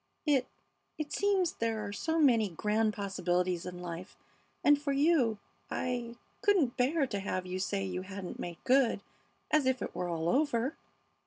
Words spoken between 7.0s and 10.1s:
to have you say you hadn't made good, as if it were